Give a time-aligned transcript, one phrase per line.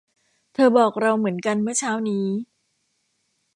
[0.53, 2.27] เธอบอกเราเหมือนกันเมื่อเช้านี้